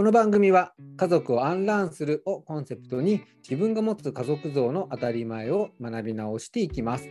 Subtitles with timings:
[0.00, 7.06] この番組は家族をアンランするをコンセプトに自分が持つ家族像の当たり前を学び直していきます。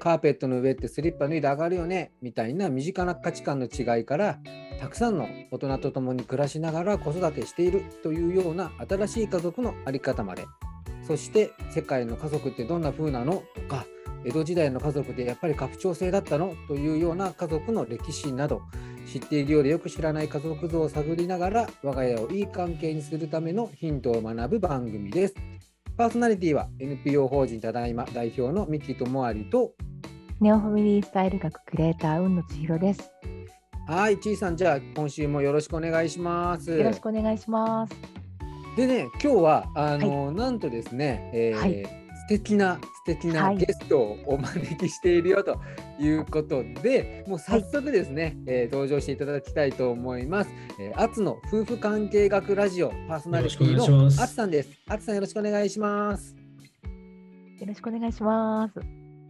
[0.00, 4.38] カーペットの上ってスリッパ脱いで上がるよねみたいな身近な価値観の違いから
[4.78, 10.44] たくさんの大人と共に暮らしながら子育てしているというような新しい家族の在り方まで。
[11.06, 13.86] そして世界の家族ってどんな風なのとか
[14.26, 16.54] 江戸時代の家族でやっぱり家父長制だったの？
[16.68, 18.60] というような家族の歴史など。
[19.06, 25.34] 知っているようでよく知らない家族像を探りながら我が家をいい関係にするためのヒントを学ぶ番組です。
[25.96, 29.72] パーソナリティは NPO 法人ただいま代表の三木智有と
[30.40, 33.10] ネオファミリースタイル学クリエイター雲野千尋です。
[33.88, 36.70] はい、ちいさんじゃあ今週もよろしくお願いします。
[36.72, 37.94] よろしくお願いします。
[38.76, 45.60] でね、今日はあの、はい、なんとですね、えー、はい素敵な素敵なゲストをお招きしているよと
[46.00, 50.50] いうことで、はい、もう早速ですね、はい、えー、登場していただきたいと思います。
[50.80, 54.70] えー、アツの夫婦関係学ラジオパーソナリティのアツさんです。
[54.88, 56.34] アツさんよろしくお願いします。
[57.60, 58.80] よろしくお願いします。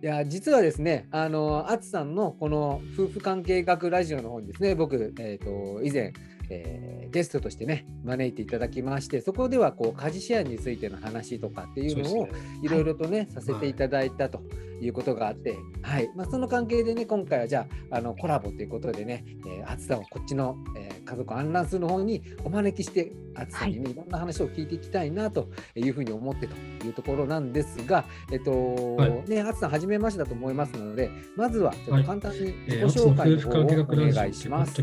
[0.03, 6.15] いや実はですね、あのアツさんのこの夫婦関係学ラジオの方にですね、僕えっ、ー、と以前
[6.51, 12.29] えー、ゲストとしてね招いていただきましてそこではこう家事シェアについての話とかっていうのを
[12.63, 14.43] いろいろとね、はい、させていただいたと
[14.81, 16.11] いうことがあって、はい。
[16.15, 34.75] まあ、その関係でね今回はじゃああのコラボということでね、えー、さんをこっちの、えー、家族安ランスの方にお招きして淳さんにね、はい、いろんな話を聞いていきたいなというふうに思ってというところなんですが、えっと、はい、ね淳さん初めましてだと思いますのでまずはちょっと簡単に自己紹介をお願いします。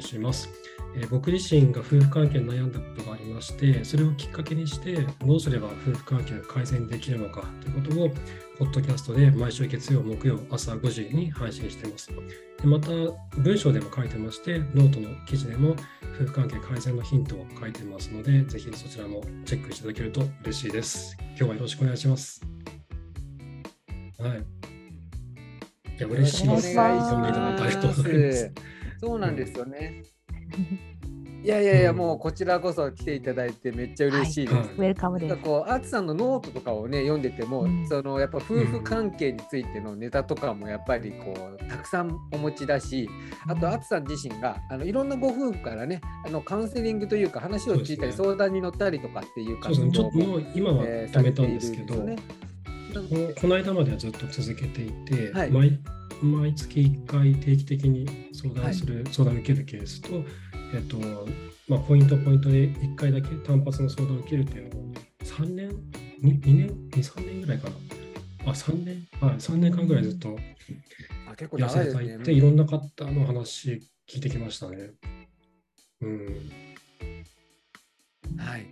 [0.00, 0.48] 申します。
[0.94, 8.10] えー、僕自身が夫婦関係に悩んだことがありまして、それをきっかけにして、どうすれば夫婦関係が改善できるのかということを、
[8.58, 12.08] ポッドキャストで毎週月曜、木曜、朝5時に配信しています。
[12.08, 12.88] でまた、
[13.38, 15.76] 文章でも書いてまして、ノートの記事でも
[16.14, 21.16] 夫婦関係改善のヒントを書いてますので、ぜひそちらもチェックしていただけると嬉しいです。
[21.20, 22.40] 今日はよろしくお願いします。
[24.18, 24.38] はい。
[25.98, 26.74] いや、嬉しいです。
[26.74, 28.52] 読んでいただいてありがとうございます。
[29.00, 30.02] そうなんですよね。
[31.42, 34.56] いやいやいや、もうこちらこそ来ていただいてめっちゃ嬉しいです。
[34.56, 35.36] はい、ウェルカムです。
[35.36, 43.08] こうアツさんのノートとかをね読んでても、うん、そのやっぱ夫婦関係についてのネタとかもやっぱりこうたくさんお持ちだし、
[43.46, 52.16] あとアーツさん自身があのいろんなご夫婦からねあのカウンセリングというか話を聞いたり、相談に乗ったりとかっていう活動も、ちょっともう今は止めたんですけど、ね、
[53.40, 55.78] この間まではずっと続けていて、はい、毎
[56.22, 60.24] 毎月1回定期的に相談する、はい、相談を受けるケースと
[60.74, 60.98] えっと
[61.68, 64.94] まあ、ポイントポイントで1回だけ単発の相談を受けるっていうのを
[65.24, 65.70] 3年
[66.22, 67.76] ？2, 2年？2、3年ぐらいかな。
[68.46, 69.06] あ、3年？
[69.20, 70.36] はい、3年間ぐらいずっと
[71.58, 74.92] やらせていただいて、いろんな方の話聞いてきましたね。
[76.02, 76.26] うん。
[78.38, 78.66] はい。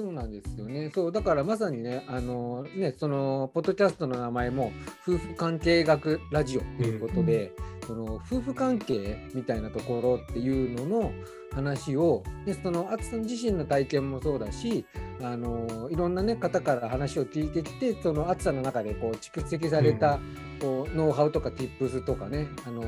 [0.00, 0.90] そうなんですよね。
[0.94, 4.72] そうだからまさにね、あのね、そのポッドキャストの名前も
[5.06, 7.52] 夫婦関係学ラジオということで、
[7.82, 11.12] うん、その夫婦関係みたいなところっていうのの
[11.52, 14.86] 話を、でその淳さん自身の体験もそうだし、
[15.22, 20.18] あのいろんなね方から話を聞いてきて、その淳さんの中でこう蓄積された、
[20.62, 22.82] こうノウハウとか tips とかね、あの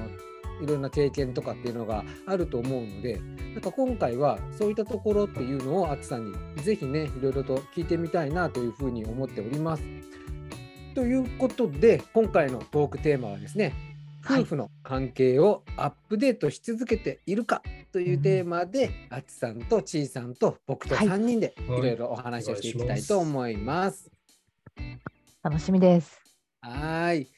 [0.63, 3.21] いろんな経験とかっていうのがあると思うので
[3.53, 9.83] なんか今回はそういったところっていうのをあつさんにぜひねいろいろと聞いてみたいなというふうに思っております。
[10.95, 13.73] ということで今回のトークテーマはですね
[14.25, 17.63] 夫婦の関係をアップデートし続けているか
[17.93, 24.11] というテーマで、あつさんとちいさんと僕と3人でいろいろお話をしていきたいと思います。
[25.43, 26.22] 楽しみです。
[26.63, 27.29] はい。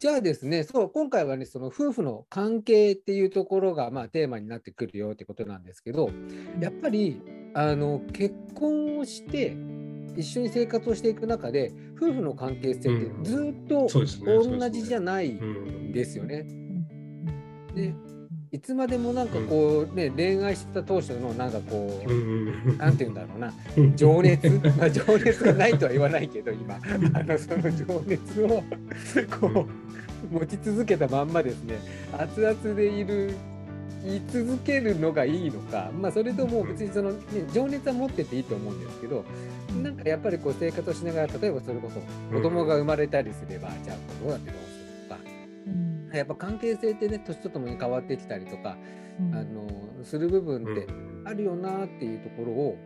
[0.00, 6.10] じゃあですね、そう、今回はね、その夫婦の関係っていうところが、まあ、テーマになってくるよってことなんですけど、
[6.60, 7.22] やっぱり、
[7.54, 9.56] あの、結婚をして、
[10.16, 13.86] 一緒に生活をしていく中で、夫婦の関係性ってずっと
[14.24, 16.44] 同じじゃないんですよね。
[17.76, 17.94] で
[18.52, 23.50] いつまでもなんかこうね、恋愛してた当初のなんかこう、なんて言うんだろうな、
[23.96, 24.46] 情熱、
[24.76, 26.78] まあ、情熱がないとは言わないけど、今、
[27.14, 28.62] あのその情熱を
[29.40, 29.66] こ
[30.30, 31.78] う持ち続けたまんまですね、
[32.18, 33.30] 熱々でいる
[34.04, 37.18] 言い続けるのがいいのか、まあ、それとも別にその、ね、
[37.54, 39.24] 情熱は持ってていいと思うんですけど、
[39.82, 44.71] なんかやっぱりこう生活をしながら、例えばそれこそ子供が生まれたりすれば、じゃあどうやってどう
[46.18, 48.76] やっぱ関係性ってね年とともに変わってきたりとか、
[49.20, 50.86] うん、あのする部分って
[51.24, 52.76] あるよなっていうところを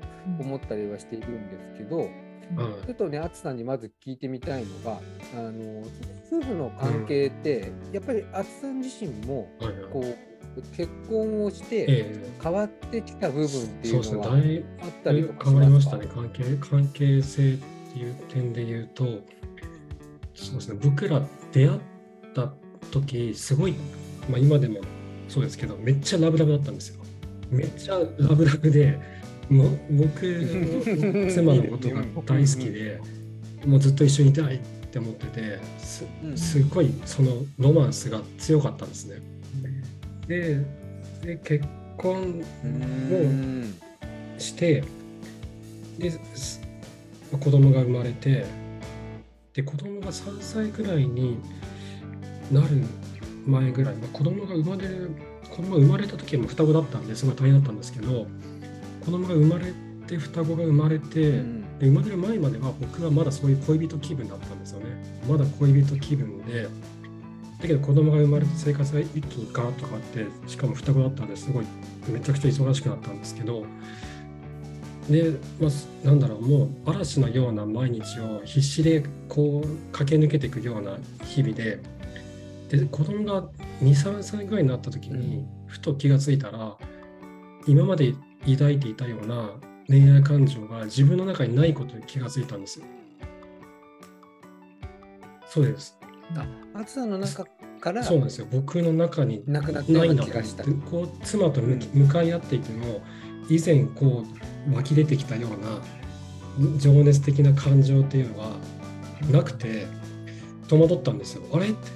[0.40, 5.00] 思ったりはしているんですけど、うん、ちょっとね淳さんにまず聞いてみたいのが
[5.34, 5.82] あの
[6.30, 9.48] 夫婦の関係って、やっぱり淳さん自身も
[9.92, 10.36] こう
[10.76, 17.56] 結婚をしてえ変わってきた部分ってえそうですね、いうのはだいあったりとかし変わりましたね、関係関係性っ
[17.92, 19.04] ていう点で言うと、
[20.34, 21.22] そうですね、僕ら
[21.52, 21.80] 出会っ
[22.34, 22.52] た
[23.00, 23.74] 時すごい、
[24.28, 24.80] まあ、今でも
[25.28, 27.02] そうですけど、めっちゃラブラブだったんですよ。
[27.50, 28.98] めっちゃラブラブで、
[29.48, 33.00] もう僕の妻のことが大好きで、
[33.64, 34.58] もうずっと一緒にいたいっ
[34.90, 39.20] て思ってて、すうんすごいそのロマンスが強かったんですね。
[40.26, 40.64] で、
[41.22, 41.64] で結
[41.96, 43.74] 婚うん
[44.38, 44.84] して
[45.98, 46.60] です
[47.32, 48.44] 子供が生まれて
[49.54, 51.38] で子供が3歳ぐらいに
[52.52, 52.82] なる
[53.46, 55.10] 前ぐらい、まあ、子供が生まれる
[55.50, 58.26] 子供が生まれた時はもう双子だったんですごい大変だったんですけど
[59.04, 59.72] 子供が生まれ
[60.06, 61.66] て双子が生まれて、うん。
[61.78, 64.86] で生まれる前までは僕はまだそういう恋人気分だったんですよね。
[65.28, 71.66] まだ恋人気分でだけど子供が生まれて生活が一気にガラッと変わってしかも双子だったんですごい
[72.08, 73.64] めちゃくちゃ忙しくなったんですけど
[75.08, 81.80] で、まあ、なんだろうもう嵐のような毎日を必死でこう駆け抜けていくような日々で
[82.68, 83.48] で子供が
[83.82, 86.76] 23歳ぐらいになった時に、うんふと気がついたら
[87.66, 88.14] 今まで
[88.48, 89.50] 抱いていたような
[89.88, 92.86] 恋愛感情が自分の中にないことに気がついたんですよ。
[95.48, 95.98] そうです。
[96.74, 97.44] あつさんの中
[97.80, 98.46] からそうなんですよ。
[98.50, 99.92] 僕の中になくなった。
[100.88, 103.02] こう妻と向かい合っていても
[103.48, 104.24] 以前こ
[104.70, 105.50] う湧き出てきたよう
[106.62, 108.50] な情熱的な感情っていうのが
[109.30, 109.86] なくて
[110.68, 111.42] 戸惑ったんですよ。
[111.52, 111.68] あれ？
[111.68, 111.90] って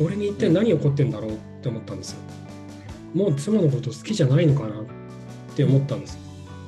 [0.00, 2.18] 俺に一体何起こってんだろうって思ったんですよ。
[3.14, 4.84] もう妻のこと好きじゃないのかなっ
[5.54, 6.18] て思ったんです。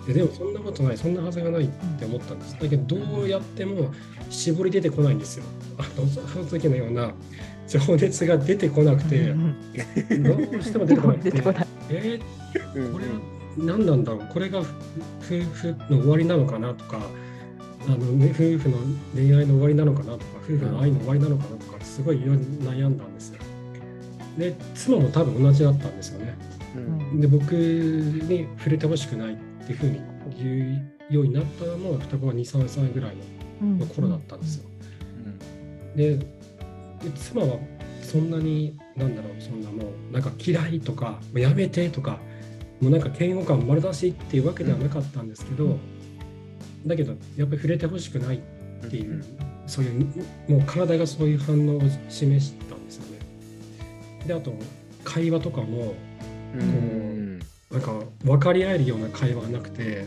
[0.07, 1.69] ででもそんなことないそんなはずがないっ
[1.99, 2.57] て思ったんです。
[2.61, 3.93] だけどどうやっても
[4.31, 5.45] 絞り出てこないんですよ。
[5.79, 7.13] あのその時のような
[7.67, 9.31] 情熱が出てこなくて。
[9.31, 9.55] うん
[10.23, 11.33] どうしても出てこなくて。
[11.91, 12.21] え
[12.75, 13.13] うんー、これは
[13.57, 14.29] 何なんだろう？
[14.33, 14.69] これがふ
[15.21, 16.99] 夫婦の終わりなのかなとか
[17.87, 18.79] あの、ね、夫婦の
[19.15, 23.41] 恋愛の終わりなのかなとか夫婦の愛の終わりなのかなとかすごい悩んだんですよ。
[24.39, 26.37] で妻も多分同じだったんですよね。
[26.77, 29.37] うんで僕に触れてほしくないっ
[29.67, 30.01] ていうふうに
[30.37, 33.15] 言うようになったのも双子が23歳ぐらい
[33.63, 34.69] うんの頃だったんですよ。
[35.95, 36.25] うんでで
[37.15, 37.59] 妻は
[38.03, 42.19] そんなになんだろうそんなもうなんか嫌いとかもうやめてとか
[42.81, 45.79] もうなんか嫌悪感丸出しっていうわけではなかったんですけど、
[46.87, 49.25] だけどやっぱり触れてほしくないっていう、
[49.67, 50.07] そういう
[50.49, 53.19] もう体がそういう反応を示したんですよね。
[54.27, 54.55] であと
[55.05, 55.95] 会話とかも
[56.55, 57.39] うん
[57.71, 57.93] なんか
[58.25, 60.07] 分かり合えるような会話がなくて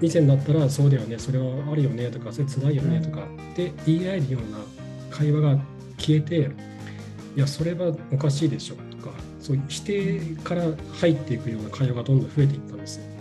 [0.00, 3.22] 以前だったらそうだよねそれはあるよねとかそれ辛いよねとか
[3.52, 4.58] って言い合えるような
[5.10, 5.58] 会話が
[5.98, 6.50] 消えて
[7.36, 10.64] いやそれはおかしいでしょとかそういう否定から
[11.00, 13.12] 入っていくような会話がどんどん増えていったんですよ。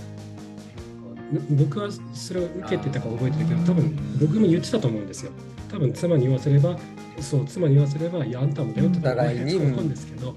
[1.52, 5.32] 僕はそれを受けてたか覚えてるけど多分僕も言ってたと思うんですよ。
[5.72, 6.78] 多分妻に言わせれば
[7.20, 10.36] そう妻に言わせればいやあんたもだよってお互いに思うんですけど、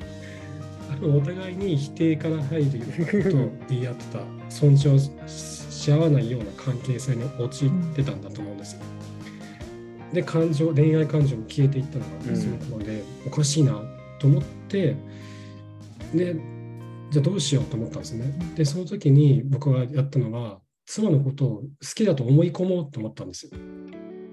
[0.91, 8.81] 多分お互いに否定から入るようなことを言い合ってた尊重し合わないような関係性に陥ってたんだと思うんですよ。
[10.13, 13.83] で感情恋愛感情も消えていったのうんがその頃で、おかしいな
[14.21, 14.97] と思って
[16.15, 16.37] で
[17.11, 18.39] じゃあどうしようと思ったんですね。
[18.55, 23.53] でその時に僕がやったのは妻のことを好きだと思い込もうと思ったんですよ。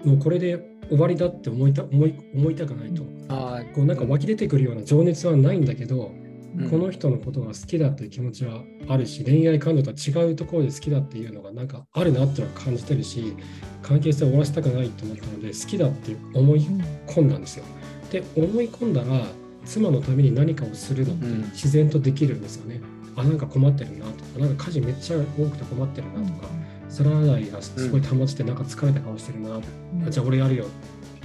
[0.04, 3.02] もうこれで終わりだって思いた思い思いたくないと。
[3.28, 6.22] あこうなんか湧き出てくるような情熱はないんだけど、うん
[6.68, 13.32] この人のことが好きだっていう気持ちはあるし恋愛感情とは違うところで好きだっていうのがなんかあるなっていうのは感じてるし
[13.80, 16.60] 関係性を終わらせたくないと思ったので好きだって思い
[17.06, 17.64] 込んだんですよ。
[18.10, 19.24] で思い込んだら
[19.64, 22.82] 妻のために何かをするのってうん自然とできるんですよね。
[23.16, 26.48] あなんか困ってるなとかなんか家事めっちゃ多くて困ってるなとか
[26.92, 29.60] 皿洗いがすごい保ちてなんか疲れた顔してるな、
[30.06, 30.68] あじゃあ俺やるよっ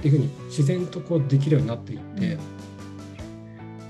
[0.00, 2.38] ていうふうに自然とこうできるようになっていって、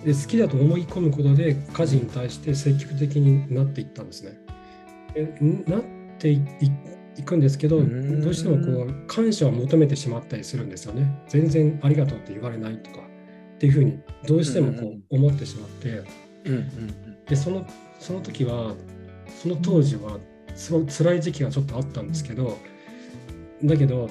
[0.05, 4.39] で好きだと思い込むことで家事に対して積極的になっていったんですね。
[5.15, 5.83] でなっ
[6.19, 6.43] てい
[7.25, 8.21] くんですけどうん。
[8.21, 11.23] どうしてもこう感謝を求めてしまったりするんですよね。
[11.29, 13.01] 全然ありがとうって言われないとか
[13.57, 16.03] っていうふうにどうしてもこう思ってしまって。
[16.45, 17.25] うんうん。
[17.25, 17.67] でその
[17.99, 18.75] その時は
[19.43, 20.19] その当時は
[20.59, 22.59] すごい辛い時期がちょっとあったんですけど
[23.63, 24.11] だけど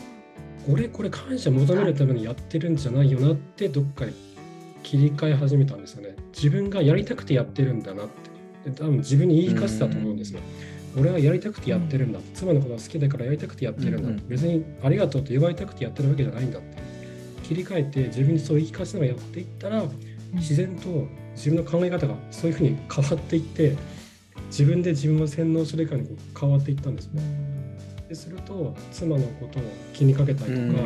[0.70, 4.14] 俺これ感謝求めるためにやってるんじゃないよなってどっかで
[4.82, 6.16] 切り替え始めたんですよね。
[6.34, 8.08] 自分がやりたくてやってるんだなっ
[8.64, 8.70] て。
[8.70, 10.40] で多分自分に言い聞かせたと思うんですよ。
[10.98, 12.20] 俺はやりたくてやってるんだ。
[12.34, 14.28] 妻のことが好きだからやりたくてやってるんだ、うんうん。
[14.28, 16.78] 別にありがとうと言われたくてやってるわけじゃないんだって。
[17.44, 19.84] 切り替えて自分にそう言い聞かせながらやっていったら
[20.34, 23.76] 自然と自分の考え方がそういうふうに変わっていって
[24.48, 27.22] 自分で自分を洗脳するかにこう変わっていったんですね。
[28.10, 29.62] ですると妻のことを
[29.94, 30.82] 気にかけたりとか、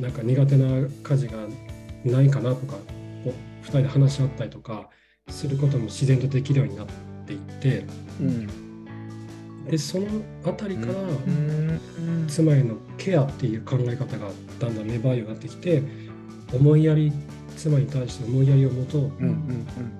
[0.00, 0.66] なんか苦手な
[1.02, 1.38] 家事が
[2.04, 2.74] ないかなとか
[3.24, 4.88] こう2人で話し合ったりとか
[5.28, 6.86] することも自然とできるようになっ
[7.26, 7.84] ていって、
[9.70, 10.06] でその
[10.44, 10.94] 辺りから
[12.26, 14.74] 妻へのケアっていう考え方がだん。
[14.74, 14.86] だん。
[14.86, 15.82] 芽生えようになってきて
[16.52, 17.12] 思いやり
[17.58, 19.10] 妻に対して思いやりを持とうっ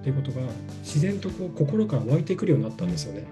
[0.03, 0.43] ていうことが
[0.83, 3.25] 自然とこう心から湧いてくるようになったんですよね。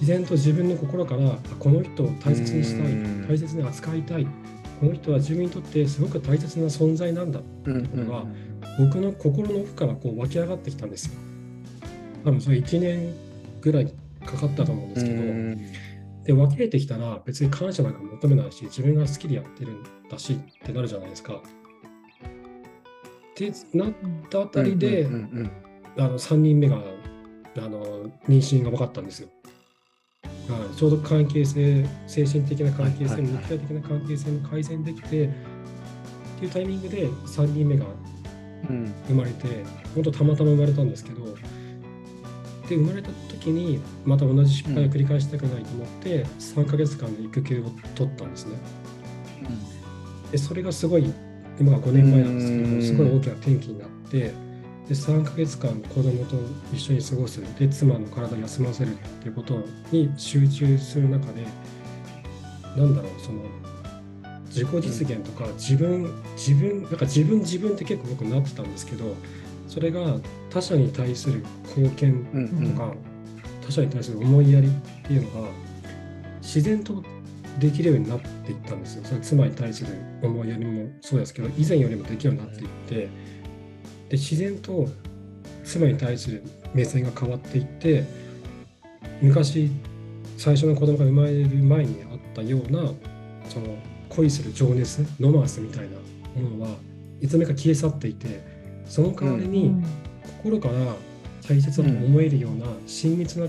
[0.00, 4.26] 自然と自分の心からあこの人を大切にしたいうん大切に扱いたい
[4.80, 7.40] この人は自分にとってすごく大切な存在なんだ
[8.78, 11.12] 僕の心の奥からこう湧き上がってきたんですよ。
[12.24, 13.14] 多分それ1年
[13.60, 13.92] ぐらい
[14.24, 15.22] かかったと思うんですけど、
[16.24, 21.40] で分けてきたら別に感謝なんか求めないし自分が好きでやってるんだしってなるじゃないですか。
[23.34, 23.92] ってなっ
[24.30, 25.08] たあたりで、
[25.96, 26.78] あの3人目が
[27.56, 29.28] あの妊娠が分かったんですよ。
[30.48, 30.76] はい。
[30.76, 37.86] ちょうど関係性精神的な関係性、はいはいはい肉体的な関係性も改善できてっていうタイミングで3人目が
[39.08, 39.64] 生まれて
[39.94, 41.24] 本当たまたま生まれたんですけど
[42.68, 47.64] で生まれた時にまた同じ失敗を繰り返したくないと思って、3ヶ月間で育休を
[47.94, 48.56] 取ったんですね。
[50.32, 51.12] でそれがすごい
[51.58, 52.80] 今が5年前なんですけうん。
[52.80, 54.34] どすごい大きな転機になってで
[54.90, 56.36] 3ヶ月間子供と
[56.72, 57.40] 一緒に過ごす。
[57.58, 61.42] で妻の体を休ませるっていうことに集中する中で
[62.76, 63.42] なんだろうその
[64.46, 69.16] 自己実現とか自分自分なんか自分自分って結構僕なってたんですけど
[69.66, 70.18] それが
[70.50, 71.44] 他者に対する
[71.76, 72.24] 貢献
[72.72, 72.92] とか、
[73.66, 74.70] 他者に対する思いやりっ
[75.04, 75.48] ていうのが
[76.40, 77.02] 自然と
[77.58, 79.04] できるようになっていったんですよ。
[79.04, 79.92] それ妻に対する
[80.22, 83.08] 思いやりもそうですけど以前よりもできるようになっていってで
[84.12, 84.88] 自然と
[85.64, 86.42] 妻に対する
[86.74, 88.04] 目線が変わっていって
[89.22, 89.70] 昔
[90.36, 92.90] 最初の子供が生まれる前にあったような
[93.48, 93.76] その
[94.08, 96.76] 恋する情熱ノマンスみたいなものは
[97.20, 98.42] いつの間にか消え去っていて
[98.86, 99.82] その代わりに、
[100.42, 100.74] 心から
[101.48, 103.46] 大切だと思えるような親密な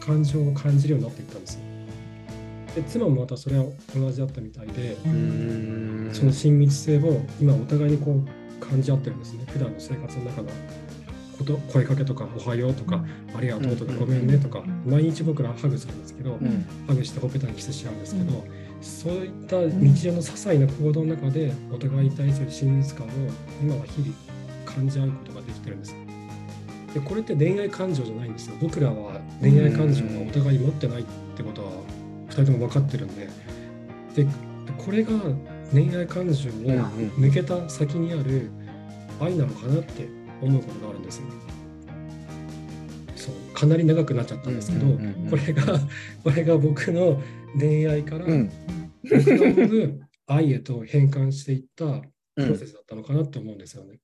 [0.00, 1.67] 感情を感じるようになっていったんですよ。
[2.74, 4.96] で妻もまたそれは同じだったみたいで、
[6.12, 9.44] その親密性を今お互いにこう感じ合ってるんですね。
[9.48, 10.48] 普段の生活の中の
[11.38, 18.44] こと声かけとか「おはよう」とか「ありがとう」とか「うんごめんね」とか毎日僕らハグするんですけど、うんハグしてほっぺたにキスしちゃうんですけど、
[18.80, 23.10] そういった日常の些細な行動の中でお互いに対する親密感を
[23.62, 24.12] 今は日々
[24.66, 25.94] 感じ合うことができてるんです。
[26.94, 28.56] でこれって恋愛感情じゃないんですよ。
[28.60, 31.04] 僕らは恋愛感情がお互い持ってないっ
[31.36, 31.87] てことは2
[32.44, 33.28] 人とも分かってるんで。
[34.14, 34.26] で
[34.76, 35.10] これが
[35.72, 38.50] 恋愛感情を抜けた先にある
[39.20, 40.08] 愛なのかなって
[40.40, 41.24] 思うことがあるんですよ。
[43.16, 45.30] そうかなり長くなっちゃったんですけど、うんうんうんうん。
[45.30, 45.80] これが
[46.24, 47.20] これが僕の
[47.58, 48.50] 恋愛からうん。
[49.02, 52.02] 僕が思う愛へと変換していった
[52.34, 53.98] プロセスだったのかなって思うんですよね。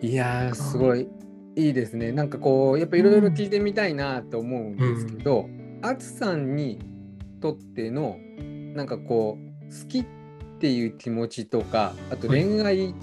[0.00, 1.08] いやーすごい。
[1.54, 2.12] いいですね。
[2.12, 5.48] なんかこうやっぱいろいろ聞いてみたいなと思うんですけど、
[5.82, 6.78] あつさんに
[7.40, 8.16] とっての
[8.74, 10.06] なんかこう好きっ
[10.60, 12.94] ていう気持ちとかあとはい恋愛っ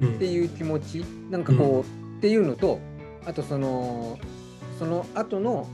[0.00, 2.80] うんていう気持ち、なんかこう、っていうのと
[3.26, 4.18] あとその
[4.78, 5.68] その後の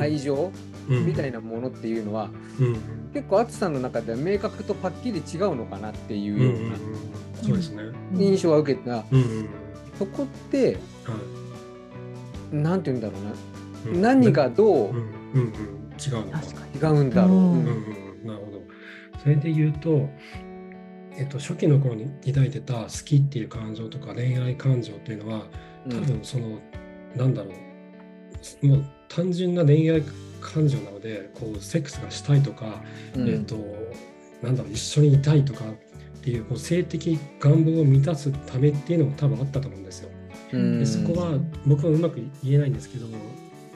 [0.00, 0.52] 愛情
[0.88, 2.30] みたいなものっていうのは、
[2.60, 2.76] うん。
[3.12, 6.70] 結構あつさんの中では明確とパッキリ違うのかなっていうんうんううようん。
[6.70, 6.76] な
[7.42, 7.82] そうですね。
[8.14, 9.48] 印象は受けた、うんうん
[9.98, 11.16] そこっては
[12.52, 14.02] なんて言うんだろうな、いうん。
[14.02, 14.94] 何がどう
[15.36, 16.38] うんうんうん違うのか。
[16.40, 16.98] 確かに。
[16.98, 17.32] 違うんだろう。
[17.32, 18.62] うんうんうん、なるほど。
[19.22, 20.08] それで言うと、
[21.12, 25.46] えっと、初期の頃に抱いてた好きっていう感情とか恋愛感情っていうのは
[25.86, 26.58] うん多分その、
[27.14, 27.50] なんだろ
[28.62, 30.02] うもう単純な恋愛
[30.40, 32.82] 感情なのでこうセックスがしたいとか、
[33.14, 33.56] うんえっと
[34.42, 40.10] なんだろう一緒にいたいとかっていうこう性的願望を満たすためっていうのも多分あったと思うんですよ。
[40.52, 43.06] うんでそこは僕はうまく言えないんですけど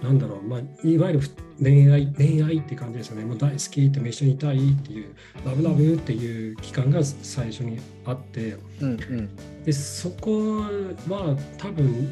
[0.02, 1.21] なんだろう、まあ、いわゆる
[1.62, 3.25] 恋愛恋愛って感じですよね。
[3.25, 5.14] もう大好きっても一緒にいたいっていう
[5.45, 8.57] ラブラブっていう期間が最初にあって。
[8.80, 9.28] うんうん。
[9.64, 10.61] でそこ
[11.09, 12.09] は多分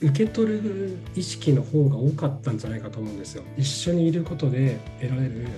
[0.00, 3.42] 受け取る意識の方が多かったんじゃないかと思うんですよ。
[3.56, 5.48] 一緒にいることで得られる、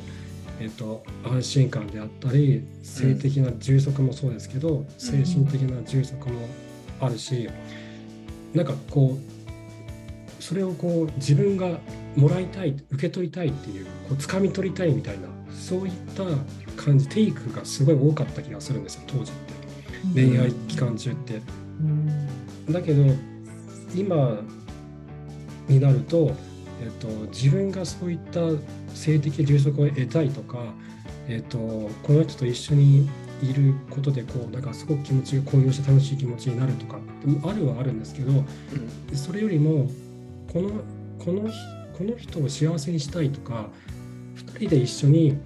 [0.61, 6.49] えっと安心感であったり性的な充足もそうですけど、精神的な充足も
[7.01, 7.49] あるし、
[8.55, 9.40] なんかこう
[10.41, 11.79] それをこう自分が
[12.17, 16.25] もらいたい受け取りたいっていうこう掴み取りたいみたいなそういった
[16.83, 19.35] 感じテイクがすごい多かった気がするんですよ当時っ
[20.15, 21.41] て恋愛期間中って。
[21.81, 22.41] うん
[22.73, 23.05] だけど
[23.95, 24.39] 今
[25.69, 26.33] になると、
[26.83, 28.41] えっと、自分がそういった
[28.95, 30.59] 性的充足を得たいとか、
[31.29, 33.09] えっと、この人と一緒に
[33.43, 36.99] いることでこうなんかすごく気持ちが高揚して楽しい気持ちになるとか
[37.45, 38.45] あるはあるんですけど、
[39.15, 39.89] それよりも
[40.53, 40.71] この
[41.19, 41.51] この
[41.97, 43.69] この人を幸せにしたいとか
[44.37, 45.39] 2人で一緒に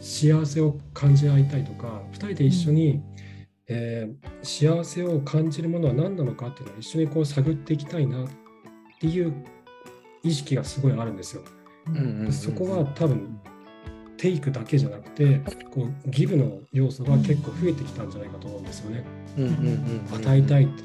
[0.00, 3.02] 幸せを感じ合いたいとか2人で一緒に、うん、
[3.68, 8.28] えー、幸せを感じるものは何なのかっていうのを一緒にこう探っていきたいなっ
[9.00, 9.34] ていう
[10.22, 11.42] 意識がすごいあるんですよ。
[12.30, 13.40] そこは多分
[14.18, 15.40] テイクだけじゃなくて
[15.70, 19.04] こうギブの要素が結構増えてきたんじゃないかと思うんですよね。
[20.12, 20.82] 与えたいって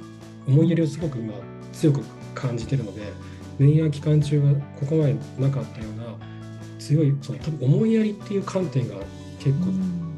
[0.47, 1.33] 思いやりをすごく今
[1.71, 2.01] 強く
[2.33, 3.01] 感じてるので
[3.59, 6.03] 恋愛期間中はここまでなかったような
[6.79, 8.95] 強いその多分思いやりっていう観点が
[9.39, 9.67] 結構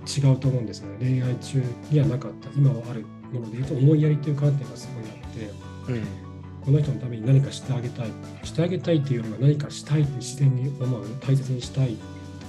[0.06, 2.50] 違うと思うんですよね、恋愛中にはなかった。
[2.56, 6.06] 今はあるものでいうと思いやりっていう観点がすごいあって、うん、
[6.64, 8.08] この人のために何かしてあげたい
[8.44, 11.98] してあげたいっていうよりは何かしたいって自然に思う大切にしたい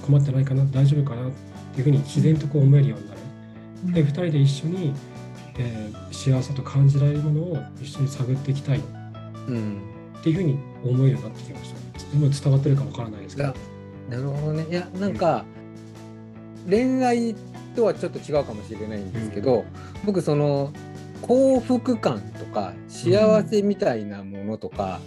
[0.05, 1.31] 困ってないかな大丈夫かなっ
[1.73, 3.19] ていうふうに自然とこう思えるようになる。
[3.85, 4.93] うん、で2人で一緒に、
[5.57, 8.81] えー、幸せと感じられるものを一緒に探っていきたい、
[9.47, 9.81] うん、
[10.19, 11.77] っていうふうに思えるようになってきました。
[12.13, 13.53] 今伝わってるかわからないですけど。
[14.09, 14.65] なるほどね。
[14.69, 15.45] いやなんか、
[16.65, 17.35] うん、恋愛
[17.75, 19.65] とはちょっと違うかもしれないんですけど、
[20.05, 20.71] 僕その
[21.21, 24.99] 幸福感とか幸せみたいなものとか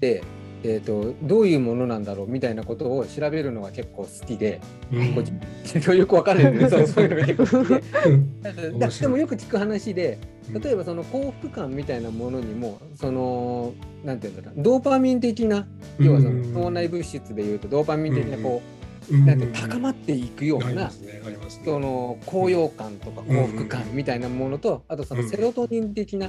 [0.00, 0.26] で、うん、
[0.66, 7.82] えーと、どういうものなんだろうみたいなことを調べるのが結構好きで、うん、よくわかんないけど そういうのが結構好きで。
[9.00, 10.18] でもよく聞く話で
[10.52, 13.72] 例えばその幸福感みたいなものにもその
[14.04, 15.66] なんていうんだろうドーパミン的な
[15.98, 20.90] 要はその脳内物質でいうとドーパミン的なこう、なんて高まっていくような、
[21.64, 26.28] その高揚感とか幸福感みたいなものと、あとそのセロトニン的な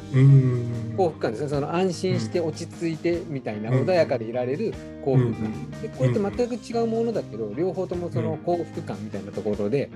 [0.98, 1.50] 幸福感ですね。
[1.50, 9.90] その安心して落ち着いてみたいな穏やかでいられる幸福感、でこれって全く違うものだけど両方ともその幸福感みたいなところで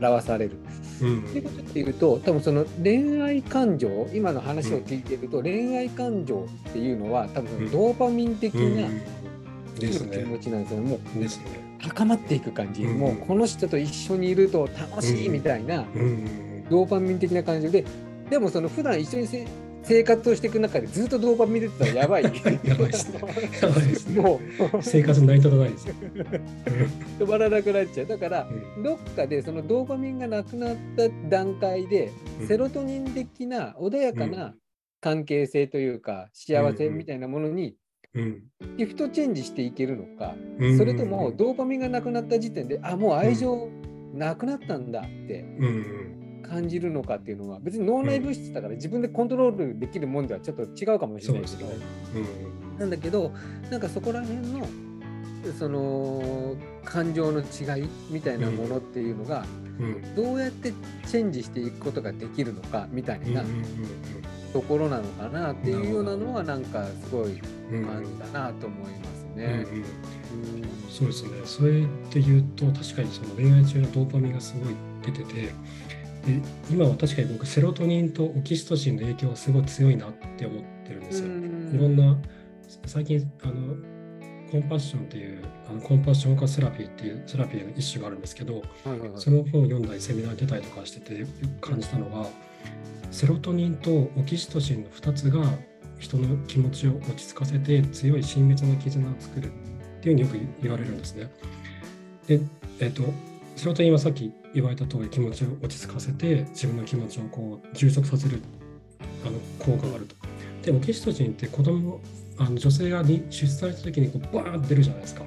[0.00, 0.52] 表される。
[0.98, 8.88] っていうことっていうと多分その恋愛感情今の話を聞いてると、恋愛感情っていうのは多分ドーパミン的な、
[9.78, 10.90] 気持ちなんですよね。
[10.90, 11.20] もう。
[11.20, 15.84] ですね高まっていく感じ、うん、もうこの人と一緒にいると楽しいみたいな、
[16.68, 17.84] ドーパミン的な感じで。
[18.30, 19.28] でもその普段一緒に
[19.88, 22.24] 生活をしていく中でずっとドーパミン出てたらやばい。
[22.62, 23.10] やばいです
[24.10, 24.20] ね。
[24.20, 24.40] も
[24.78, 24.82] う。
[24.82, 25.88] 生活成り立たないです。
[25.88, 25.94] よ。
[27.20, 28.06] 止まらなくなっちゃう。
[28.06, 32.12] だから、うん、どっかでそのドーパミンがなくなった段階で、
[32.46, 34.54] セロトニン的な穏やかな
[35.00, 37.76] 関係性というか、幸せみたいなものに
[38.14, 38.42] うん、
[38.76, 43.68] ギフトチェンジしていけるのか、うん、それともドーパミンがなくなった時点であもう愛情
[44.14, 45.44] なくなったんだって
[46.48, 51.66] 感じるのかっていうのは別に脳内物質だから自分でコントロールできるもんではちょっと違うかもしれないけど、
[52.78, 53.32] なんだけど
[53.70, 54.66] なんかそこら辺の
[55.58, 59.44] その感情の違いみたいなものっていうのが、
[60.16, 60.72] どうやって
[61.06, 63.44] チェンジしていくことができるのかみたいな
[64.52, 67.38] ところなのかなっていうようなのはなんかすごい
[67.70, 69.66] 感じだなと思いますね。
[70.90, 71.30] そうですね。
[71.44, 75.52] それで言うと確かにその恋愛中のドーパミンがすごい出ててで
[76.70, 81.28] 今は確かに僕セロトニンとオキシトシンの影響がすごい強いなって思ってるんですよ。
[81.28, 81.30] い
[81.78, 82.18] ろんな
[82.86, 83.76] 最近あの
[84.50, 91.26] コンパッションっていうあのコンパッション化セラピーっていうセラピーの一種があるんですけど、はいはいはい、その本を読んだりセミナー出たりとかしてて
[91.60, 92.26] 感じたのが、
[93.10, 95.42] セロトニンとオキシトシンの2つが
[95.98, 99.50] 人の気持ちを落ち着かせて強い親密な絆を作るっ
[100.00, 101.30] ていうふうによく言われるんですね。
[102.26, 102.40] で、
[102.80, 103.02] えっ、と、
[103.56, 108.40] セロトニンはさっき言われた通り気持ちを落ち着かせて自分の気持ちをこう充足させる
[109.26, 110.14] あの効果があると。
[110.62, 112.00] で、オキシトシンって子供
[112.38, 115.22] あの女性が出産した時にこうバーンって出るじゃないですか。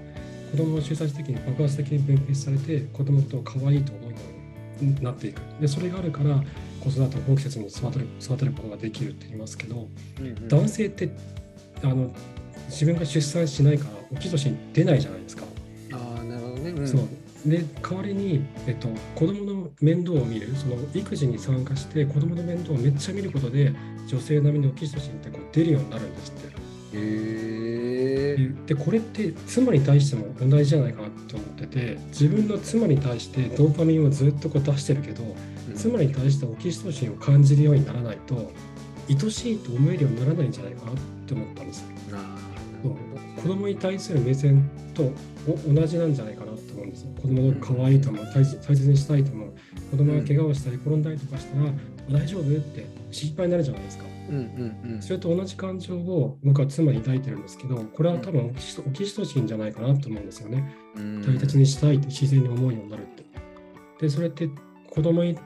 [0.51, 4.17] 子供を出産した時に爆発的に分泌されて子供と可愛いと思うよ
[4.81, 5.41] うになっていく。
[5.59, 6.41] で、それがあるから
[6.83, 9.87] 子育てを放棄せずに育てる育てることができるって言いますけど、
[10.19, 11.09] うんうん、男性って
[11.83, 12.11] あの
[12.67, 15.43] 自分が出産しないからオキシトシン出ないじゃないですか。
[15.91, 17.01] あなるほどね、うん、そう。
[17.45, 20.55] で代わりに、えっと、子供の面倒を見る。
[20.55, 23.73] その育児に参加して子供の面倒をめっちゃ見ることで
[24.07, 26.61] 女性並みのオキシトシンってこう出るようになるんですって。
[26.93, 35.23] へでこれって妻に対しても同じじゃないかなと思ってて自分の妻に対してドーパミンをずっとこう出してるけど
[35.75, 38.51] 妻に対してオキシトシンを感じるようにならないと
[39.09, 40.95] 愛しいと思えるようにならないんじゃないかなっ
[41.25, 41.87] て思ったんですよ。
[43.41, 45.11] 子供に対する目線と
[45.67, 47.09] 同じなんじゃないかなと思うんですよ。
[47.15, 49.53] 子供の可愛いと思う、大切にしたいと思う、
[49.89, 51.71] 子供が怪我をしたり転んだりとかしたら、
[52.19, 54.05] 大丈夫って心配になるじゃないですか。
[54.29, 60.75] うんうんうんそれと同じ感情を僕は妻に抱いてるんですけど、これは多分オキシトオキシトシンじゃないかなと思うんですよね。
[60.95, 63.23] うん大切にしたいって自然に思うようになるって。
[63.99, 64.49] で、それって
[64.89, 65.37] 子供に、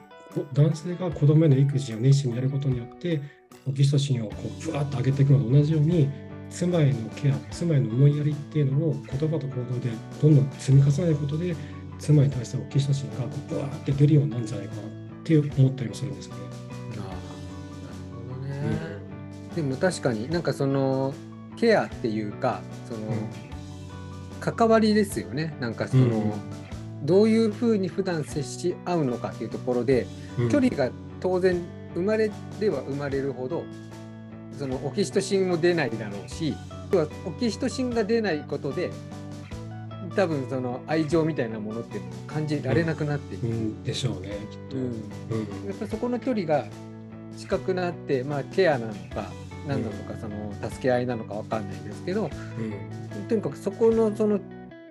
[0.52, 3.20] 男性が子供への育児を熱心にやることによって、
[3.68, 6.08] オキシトシンをこうぶわっと上げていくのと同じように、
[6.50, 9.90] 妻へのケア、妻への思いやりっていうのを言葉と行動で
[10.22, 11.56] どんどん積み重ねることで、
[11.98, 14.84] 妻に対するオキシトシンがこうぶわって出るようになるんじゃないかなっ
[15.24, 16.40] て思ったりもするんですよね。
[16.90, 17.02] なる
[18.28, 18.56] ほどね。
[19.54, 21.14] でも確かになんかその
[21.56, 23.00] ケアっていうかその、
[24.40, 26.65] 関わりですよねなんかその、うん
[27.02, 30.06] どういうふうに普段接し合うのかっていうところで、
[30.38, 30.48] うん。
[30.50, 31.62] 距離が当然
[31.94, 32.30] 生まれ
[32.60, 33.64] れば生まれるほど
[34.58, 36.54] そのオキシトシンも出ないだろうし
[36.92, 38.90] 要はオキシトシンが出ないことで
[40.14, 43.46] 多分その愛情みたいなものって感じられなくなっていく。
[43.46, 43.82] うん。
[43.84, 44.76] でしょうね、きっと。
[44.76, 44.82] うん。
[44.82, 44.90] うん。
[45.66, 46.64] やっぱりそこの距離が
[47.36, 49.30] 近くなって、まあ、ケアなのか
[49.68, 53.28] 何なのかその助け合いなのかわかんないですけどうん。
[53.28, 54.40] とにかくそこのその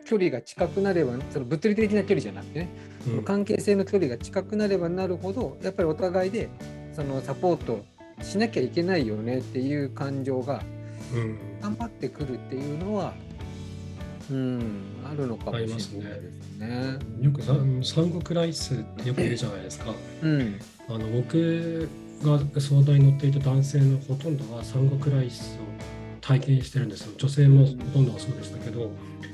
[0.05, 2.69] 距離が近くなればその物理的な距離じゃなくてね、
[3.07, 6.49] うん関係性の距離が近くなればなるほどやっぱりお互いで
[6.93, 7.85] そのサポート
[8.23, 10.63] しなきゃいけないよねっていう感情が
[11.13, 13.13] うん頑張ってくるっていうのは
[14.31, 15.93] うんあるのかもしれないです
[16.57, 16.97] ね。
[17.21, 19.93] よくさ産後クライスってよく言うじゃないですか。
[20.23, 21.87] うんあの僕
[22.23, 25.94] が相談に乗っていた男性のほとんどは産後クライスを
[26.25, 27.13] 体験してるんですよ。
[27.17, 28.91] 女性もほとんどはそうでしたけど、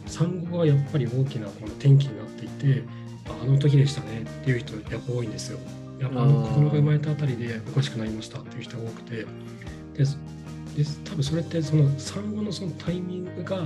[0.08, 2.84] 産後がやっぱり大きなこの転機になっていて、
[3.27, 5.60] ああの時でしたねっていう人やっぱ多いんですよ。
[5.99, 13.63] やっぱあの子供が生まれたあたりでおかしくなりましたっていう人が多くて、でで多分それってその産後のそのタイミングが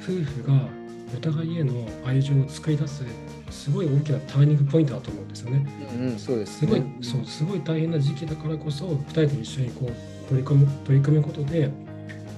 [0.00, 0.68] 夫婦が
[1.14, 3.04] お互いへの愛情を作り出す
[3.50, 5.66] すごい大きなターニングポイントだと思うんですよね。
[5.94, 11.70] うんうん、そうですすごい、ねそう、すごい大変な時期だからこそ、2人で一緒にこう取り組む取り組むことで、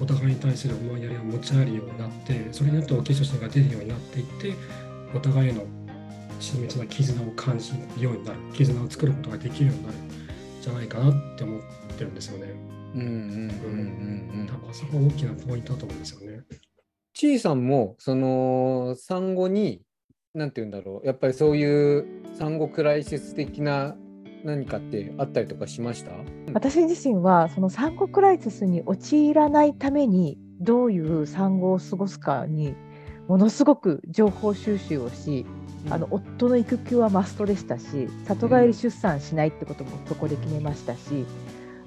[0.01, 4.55] お互いに対する思いやりを持ち合えるようになって、それによってオキシトシンが出るようになっていって、
[5.15, 5.65] お互いへの
[6.41, 10.09] 親密な絆を感じるようになる、絆を作ることができるようになるん
[10.61, 11.61] じゃないかなって思っ
[11.97, 12.53] てるんですよね。
[12.95, 16.43] うんうんうんうんうん多分あそこが大きなポイントだと思うんですよね。
[17.13, 19.83] ちいさんもその産後に
[20.35, 23.97] 何て言うんだろうやっぱりそういう産後クライシス的な
[24.45, 26.11] 何かってあったりとかしました？
[26.53, 32.75] 私自身はその産後クライシスに陥らないためにどういう産後を過ごすかに
[33.27, 35.47] ものすごく情報収集をし
[35.91, 41.27] あの夫の育休はマストでしたし里帰り出産しないってこともそこで決めましたし、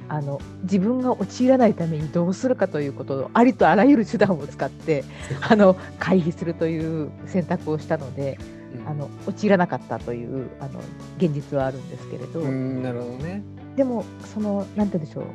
[0.08, 5.04] あの自分が陥らないためにどうするかということをありとあらゆる手段を使って
[5.50, 8.38] あの回避するという選択をしたので
[8.86, 10.80] あの陥らなかったというあの
[11.18, 13.44] 現実はあるんですけれど、うんなるほどね。
[13.76, 15.26] でもそのなんて言うんでしょう。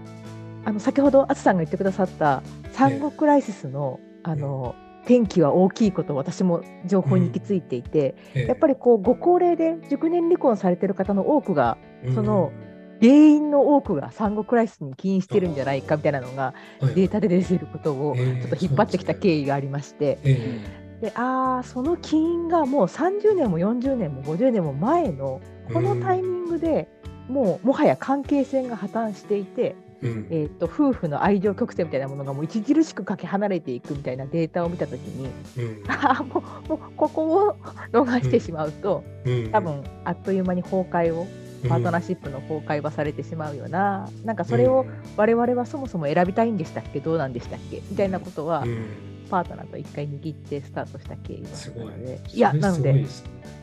[0.65, 2.43] あの先ほど淳さんが言ってくださった
[2.73, 12.53] 産後クライシスの,、あの転機は大きいことを私も情報に行き着いていて、やっぱりこうご高齢で熟年離婚されてる方の多くがりその
[13.01, 20.61] 原因の多くが産後クライシスに起因してるんじゃないかみたいなのがデータで出ていることをええちょっと引っ張ってきた経緯がありまして、え
[21.03, 25.41] でああその起因がもう30年も40年も50年も前の
[25.73, 26.89] このタイミングで
[27.29, 30.27] もうもはや関係性が破綻していて、えうん。
[30.31, 35.83] えー、と夫婦の愛情曲線みたいなものがもう著しくかけ離れていくみたいなデータを見たときにうん。
[36.33, 37.57] もうもうここを
[37.93, 39.51] 逃してしまうと、うん。
[39.51, 41.27] 多分あっという間に崩壊を
[41.69, 44.85] パートナーシップの崩壊はされてしまうよな、なんかそれを
[45.17, 53.07] 我々はそもそも選びたいんでしたっけどうなんでしたっけみたいなことは、うんパートナーと一回握ってスタートした経緯があすごいったのでいやなので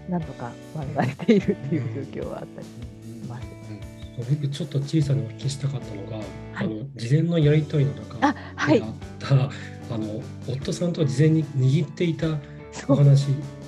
[0.10, 0.52] なんとか
[0.98, 2.72] 免れているっていう状況はあったりし
[3.30, 3.48] ます。
[4.18, 8.34] 僕ちょっと小さにお聞きしたかったのが、はいあの事前のやり取りの中であっ
[9.20, 9.36] た、
[9.96, 12.38] あの夫さんと事前に握っていた
[12.90, 13.28] お話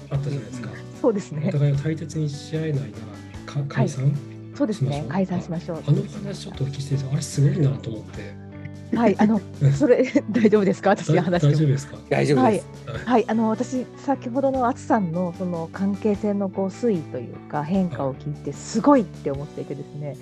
[0.09, 0.69] あったじゃないですか。
[0.97, 4.11] おそうですね互いを大切にし合えないならか解散、
[4.55, 5.83] そうですね解散しましょう。
[5.87, 8.50] あの話ちょっとお聞きしてあれすごいなと思って。
[8.95, 9.39] はいあの
[9.77, 10.91] それ 大丈夫ですか？
[10.91, 11.97] 私がだ話大丈夫ですか？
[12.09, 12.67] 大丈夫です。
[13.05, 20.17] はい、あの私先ほどの淳さんのその関係性のこう推移というか変化を聞いてすごいって思っていてですね。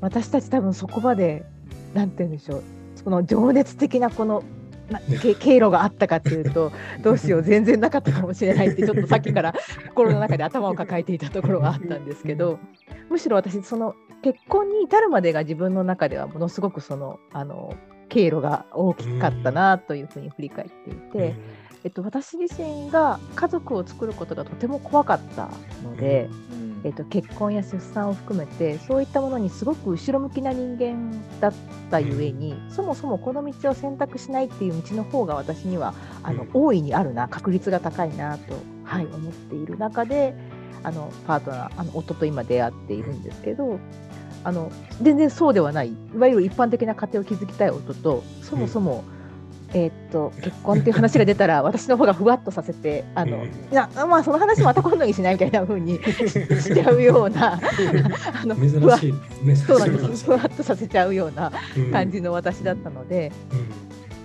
[0.00, 1.44] 私たち多分そこまで
[1.94, 2.62] なんて言うんでしょう
[2.94, 4.42] その情熱的なこの
[4.90, 9.54] なけ経路があったかっていうと どうしよう全然なかったかもしれないって ちょっとさっきから
[9.88, 12.58] 心の中で頭を抱えていたところがあったんですけど
[13.10, 17.74] むしろ私その結婚に至るまでが自分の中ではものすごくそのあの
[18.08, 21.68] 経路が大きかったなというふうに振り返っていて。
[21.84, 25.48] えっと、私自身が家族を作ることがとても怖かった
[25.84, 31.52] ので、うんえー、と結婚や出産を含めてそういったものにすごく後ろ向きな人間だっ
[31.90, 40.34] たゆえに、そもそもこの道を選択しないっていう道の方が私にはあの、大いにあるな確率が高いなと、はい、思っている中で
[40.82, 43.78] あのパートナーあの夫と今出会っているんですけど。
[44.44, 44.70] あの
[45.02, 45.88] 全然そうではない。
[45.88, 49.04] いわゆる一般的な家庭を築きたい夫とそもそも、
[49.74, 56.00] えー、っと結婚っていう話が出たら 私の方がふわっとさせてあの、いやまあその話また今度にしないみたいなふうに
[56.62, 57.54] しちゃうような
[58.42, 60.24] あのふわそうなんです。
[60.24, 61.52] ふわっとさせちゃうような
[61.92, 63.32] 感じの私だったので、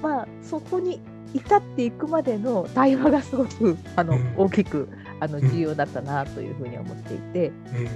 [0.02, 1.02] うん、まあそこに
[1.34, 4.88] 至っていくまでの対話がすごくあの、うん、大きく
[5.20, 7.52] あの重要だったなというふうに思っていて、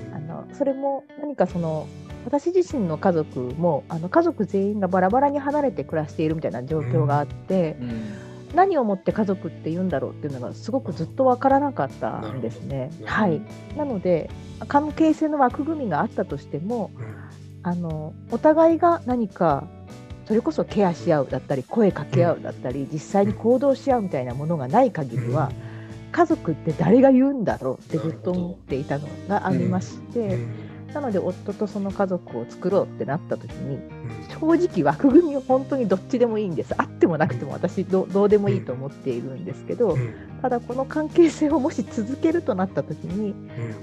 [0.10, 1.88] うん、あのそれも何かその
[2.28, 7.90] 私自身の家族もあの家族全員がバラバラに離れて暮らしているみたいな状況があって、うん。
[7.90, 8.02] うん、
[8.54, 12.92] 何をもって家族って言うんだろうっていうのがすごくずっと分からなかったんですね。
[13.06, 13.42] はい、
[13.78, 14.30] なので
[14.68, 16.92] 関係性の枠組みがあったとしても、
[17.64, 19.64] あのお互いが何か
[20.28, 25.50] それこそケアし合うだったり声かけ合うだったり実際に行動し合うみたいなものがない限りは、
[26.12, 30.67] 家族って誰が言うんだろうってずっと思っていたのがありまして。
[30.98, 33.80] なので夫とその家族を作ろうってなった時に
[34.40, 36.74] 正直枠組みは本当にどっちでもいいんです。
[36.76, 39.96] あってもなくても私どうでもいいと思っているんですけど
[40.42, 43.36] ただこの関係性をもし続けるとなった時に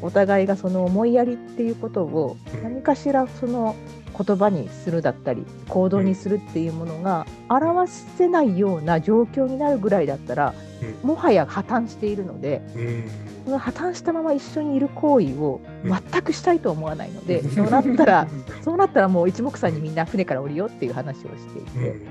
[0.02, 3.76] お互いがその思いやりっていうことを何かしらその
[4.16, 10.52] 言葉にするだったり行動にするっていうものが表せないような状況になるぐらいだったら
[11.04, 12.60] もはや破綻しているので。
[13.46, 18.26] 破綻したまま一緒にいる行為を全くしたいと思わないので、うん、そうなったら
[18.62, 22.06] そうなったらもう一目散にみんな船から降りようっていう話をしていて、うん、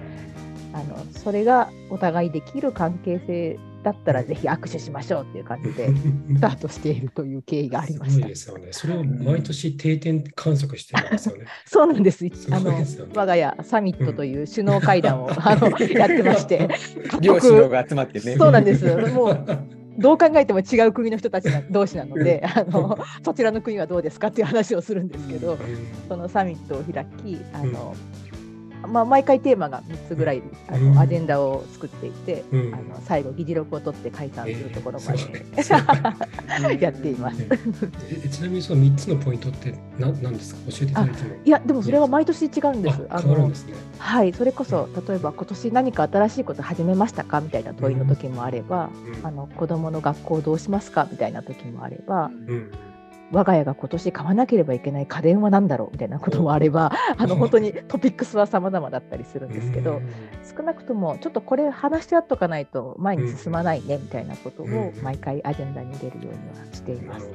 [0.73, 5.89] あのそれがお互いできる関係性だったらぜひ握手しましょうっていう感じで
[6.35, 8.27] スタートしているという経緯がありました。
[8.27, 8.67] ですよね。
[8.71, 11.45] それを毎年定点観測してるんですよね。
[11.65, 12.17] そうなんです。
[12.17, 12.71] すね、あの
[13.13, 16.69] 我が家サミットという首脳会談を、うん、あのやってまして、
[17.19, 18.37] 両首脳が集まってね。
[18.37, 18.85] そうなんです。
[19.11, 25.57] もうどう考えても違う国の人たち同士なので、あのそちらの国はどうですかっていう話をするんですけど、
[26.07, 27.95] そのサミットを開き、あの
[28.87, 35.19] まあ、毎回テーマが3つぐらいあの、アジェンダを作っていて、あの最後議事録を取って解散するところまで、
[35.57, 37.43] えー、 やっています。
[38.09, 40.61] えちなみにその3つのポイントって何なんですか？
[40.71, 41.35] 教えていただいても。
[41.43, 43.05] いやでもそれは毎年違うんです。
[43.09, 43.53] あの、ね、
[43.97, 47.41] はいそれこそ例えば今年何か新しいこと始めましたか？
[47.41, 48.89] みたいな問いの時もあれば、
[49.21, 51.07] うん、あの子供の学校どうしますか？
[51.11, 52.31] みたいな時もあれば。
[53.33, 60.01] うん我が家が今年買わなければいけない家電は何だろうみたいなこともあれば、あの本当にトピックスは様々だったりするんですけど、
[60.55, 67.27] 少なくともちょっとこれ話し合っとかないと前に進まないねみたいなことを毎回アジェンダに入れるようにはしています。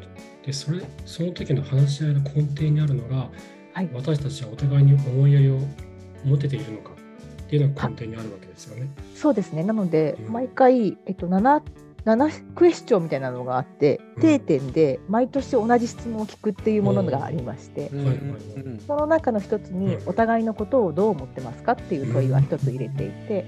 [0.47, 3.29] でそれその時の話し合いの根底にあるのが、
[3.73, 5.59] はい、私たちはお互いに思いやりを
[6.25, 6.91] 持てているのか
[7.49, 8.89] っていうのが根底にあるわけですよね。
[9.15, 9.65] そうですね。
[9.65, 11.63] なので、毎回、えっと、7
[12.09, 17.91] 7クエスチョンみたいなのがあって、定点で毎年同じ質問を聞くっていうものがありまして、
[18.87, 23.45] その中の一つにお互いのことをどう思ってますかっていう問いは一つ入れていて、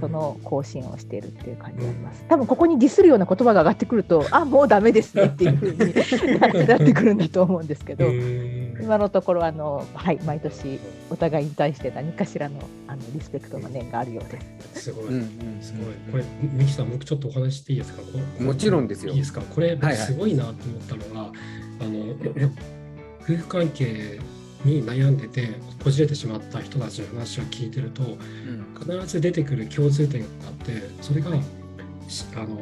[0.00, 2.24] その更新をしているっていう感じがあります。
[2.28, 5.78] 多分ここにディスるような言葉が上がってくると、あもうダメですねっていうふうに
[6.66, 8.06] なってくるんだと思うんですけど、
[8.82, 10.78] 今のところあの、はい、毎年
[11.10, 14.40] お互いに対して何かしらのあのリスペクトの念があるようで
[14.74, 14.82] す。
[14.84, 15.04] すごい、
[15.60, 15.94] すごい。
[16.10, 18.02] これ、ミキさん、僕ちょっとお話していいですか？
[18.40, 19.12] もちろんですよ。
[19.12, 19.40] いいですか？
[19.40, 21.36] これ、すごいなと思ったのが、はいはい、
[21.80, 22.50] あの
[23.22, 24.18] 夫婦関係
[24.64, 31.40] に悩んでてこじれてしまった人たちの話を聞いてると、うん、必ず出てくる共通点があってそれが、はい、
[32.36, 32.60] あの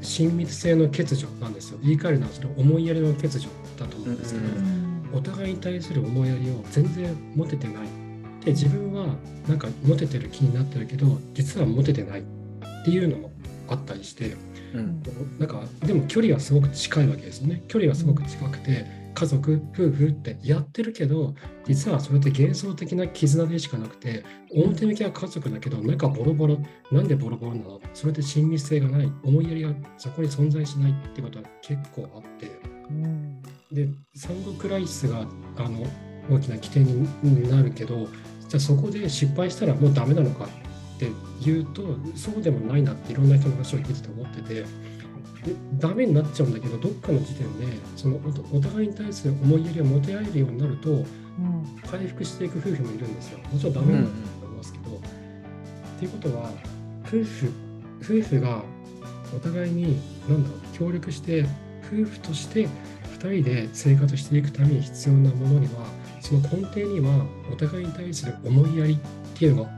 [0.00, 1.78] 親密性の欠如なんですよ。
[1.82, 3.48] 言い換えるのはそれ思いやりの欠如
[3.78, 8.04] だと思うんですけど、うん、お互いに対する思いやりを全然持ててない。
[8.44, 9.06] で自分は
[9.48, 12.24] なんかモテてる気になってるけど実はモテてないっ
[12.84, 13.30] ていうのも
[13.68, 14.36] あったりして、
[14.74, 15.02] うん、
[15.38, 17.62] なんかでも距離はすごく近いわけですよね。
[17.68, 26.58] 距離はすごく近くて家族夫婦ってやってるけど実はそれって幻想的な絆でしかなくて表向きは家族だけど中ボロボロ
[26.90, 27.80] なんでボロボロなの？
[27.94, 32.50] それって親密性がない思いやりがそこに存在しないってことは結構あって、
[32.90, 33.40] うん、
[33.72, 35.20] で産後クライシスが
[35.56, 35.86] あの
[36.30, 36.84] 大きな起点
[37.22, 38.06] になるけど
[38.48, 40.48] じゃあそこで失敗したらもうダメなのかっ
[40.98, 41.08] て
[41.44, 41.82] 言うと
[42.14, 44.64] そうでもないなっていろんな人の話を聞いてて思ってて
[45.78, 48.18] ダメになっちゃうんだけどどっかの時点でその
[48.52, 51.04] お互いに対する思いやりを持て合えるようになると、うん、
[51.86, 53.38] 回復していく夫婦もいるんですよ。
[53.52, 55.00] もちろんダメなんだと思いますけど、うん、っ
[55.98, 56.50] ていうことは
[57.06, 57.52] 夫婦
[58.02, 58.62] 夫婦が
[59.34, 61.44] お互いに何だろう協力して
[61.86, 62.68] 夫婦として
[63.18, 65.86] 2人で生活していくために必要なものには
[66.20, 68.98] その根底にはお互いに対する思いやりっ
[69.38, 69.70] ていうのが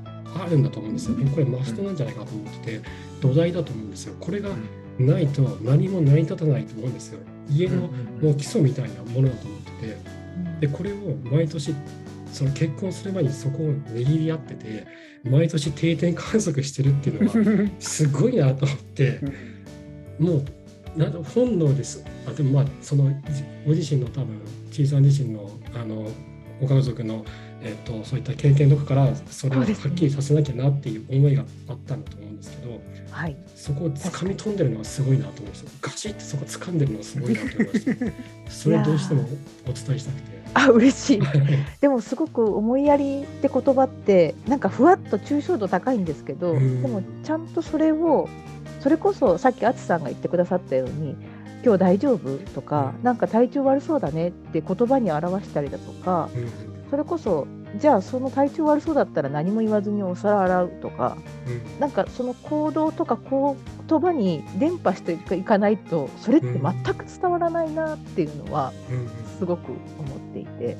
[0.44, 1.16] あるんだと思うんですよ。
[1.32, 2.88] これマストなんじゃないかと思ってて
[3.20, 4.14] 土台だと思うんですよ。
[4.20, 4.50] これが
[4.98, 7.20] ないと何も成り立たないと思うんですよ。
[7.48, 7.88] 家の
[8.20, 10.16] もう基礎みたいなものだと思ってて。
[10.60, 11.74] でこれを毎年
[12.32, 14.86] その結婚する前にそこを握り合ってて
[15.24, 19.20] 毎年定点観測してるっていうのが すごいなと思って。
[20.18, 22.02] もうなん本能です。
[22.26, 23.04] あでもまあその
[23.66, 26.08] ご自身の多分ちいさん自身のあの
[26.60, 27.24] ご家族の、
[27.62, 37.84] えーと、そういった経験とかからそれをはっきりさせなきゃなっていう思いがあったんだと思うんですけど、はい、そこを掴み取んでるのはすごいなと思いましたガチってそこ掴んでるのはすごいなと思いまし
[38.46, 38.50] た。
[38.50, 39.22] それをどうしても
[39.66, 40.36] お伝えしたくて。
[40.54, 41.22] あ嬉しい。
[41.80, 48.28] でもすごく思いやりって言葉ってなんかふわっと抽象度高いんですけど、でもちゃんとそれを
[48.80, 51.16] それこそさっき淳さんが言ってくださったように
[51.64, 57.46] 今日大丈夫とか、うん、なんか体調悪そうだねって言葉に表したりだとか、うん、それこそ
[57.78, 66.60] じゃあその体調悪そうだったら何も言わずにお皿洗うとか、うん、なんかその行動とか言葉に伝播していかないとそれって全
[66.94, 68.72] く伝わらないなっていうのは
[69.38, 70.76] すごく思っていて、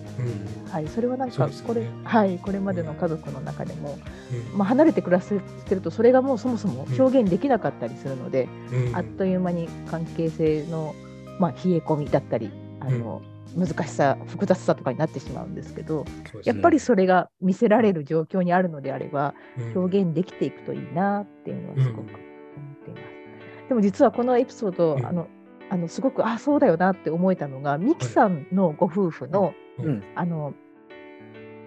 [0.71, 3.99] はい、それはなんかこれ,、はい、これまでの家族の中でも、
[4.55, 5.29] まあ、離れて暮らし
[5.67, 8.49] てるとそれがもうそもそも表現できなかったりするので、
[8.95, 10.95] あっという間に関係性の、
[11.39, 13.23] まあ、冷え込みだったりあの、
[13.57, 16.13] 難しさ複雑さとかになってしまうんですけど、ね、
[16.45, 19.35] やっぱりそれが見せられる状況にあるのであれば、
[19.75, 22.13] 表現できていくといいなっていうのはすごく思っ
[22.85, 23.69] ています。
[23.69, 25.29] でも実はこのエピソード、あの
[25.69, 29.53] あのすごくあそうだよなって思えたのがミキさんのご夫婦の,、
[30.15, 30.55] あの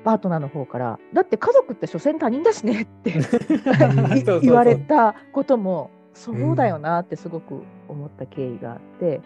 [0.06, 3.13] パートナーの方からだって家族って所詮他人だしねって
[4.41, 9.21] 言われたこともそうだよなってすごく思った経緯があって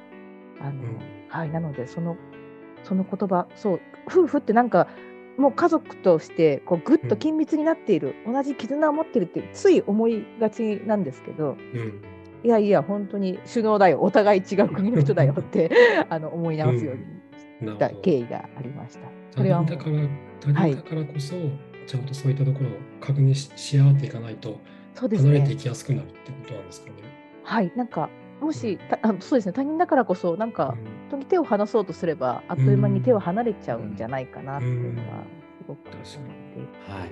[0.60, 0.84] あの、
[1.30, 2.18] はい、なのでその
[2.84, 4.88] その言葉そう夫婦ってなんか
[5.38, 12.02] もう家族としてこうぐっと緊密になっている、うん、同じ絆を持ってるってつい思いがちなんですけど、うん、
[12.44, 15.72] いやいや本当に首脳だよお互い違う国の人だよって
[16.10, 16.96] あの思い直すよう
[17.66, 19.08] にした経緯がありました。
[19.32, 20.08] それはだから
[20.40, 21.52] 他人だからこそ、はい、
[21.88, 24.60] ちゃんとそういったところを確認し合っていかないと
[24.96, 26.94] 離れていきやすくなるってことなんですかね。
[27.44, 28.10] はいなんか
[28.44, 30.78] もし、あそうですね、他人だからこそ、なんか、本
[31.12, 35.24] 当に手を離そうとすれば、あっという間に手を離れちゃうんじゃないかなっていうのは、
[35.60, 37.12] すごく思ってはい。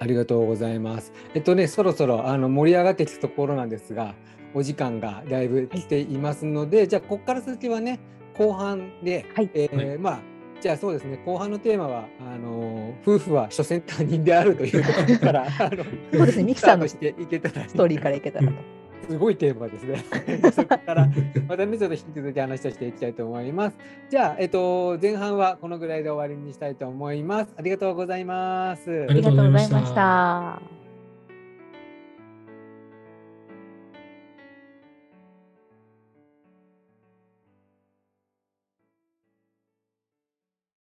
[0.00, 1.12] ありがとうございます。
[1.34, 4.14] えっとね、そろそろあの盛り上がってきたところなんですが、
[4.52, 8.00] お時間がだいぶ来ていますので、はい、じゃあ、ここから先はね、
[8.36, 10.20] 後半で、はい、えーはい、まあ、
[10.60, 18.73] じゃあそうですね、後半のテーマは、あの夫婦は諸先他人であるというところから、あのそうですね、ミキさんのストーリーからいけたらと。
[19.08, 20.04] すごいテーマですね。
[20.52, 21.08] そこから
[21.48, 23.76] またね、ちょっと引き続き話をしていきたいと思います。
[24.10, 27.52] じゃあ、えっと、前半はこのぐらいで終わりにしたいと思います。
[27.56, 29.06] ありがとうございます。
[29.08, 30.83] ありがとうございました。